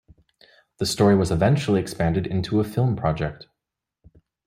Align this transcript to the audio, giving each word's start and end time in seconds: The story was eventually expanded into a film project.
The 0.79 0.87
story 0.87 1.15
was 1.15 1.29
eventually 1.29 1.79
expanded 1.79 2.25
into 2.25 2.59
a 2.59 2.63
film 2.63 2.95
project. 2.95 3.45